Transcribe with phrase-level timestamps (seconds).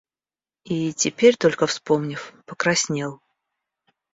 [0.63, 3.21] И, теперь только вспомнив, покраснел.